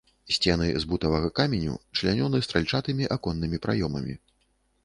[0.35, 4.19] Сцены з бутавага каменю, члянёны стральчатымі аконнымі праёмамі.